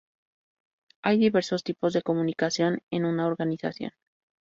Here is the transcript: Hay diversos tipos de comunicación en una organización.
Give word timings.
Hay 1.03 1.19
diversos 1.19 1.63
tipos 1.63 1.93
de 1.93 2.01
comunicación 2.01 2.81
en 2.89 3.05
una 3.05 3.27
organización. 3.27 3.91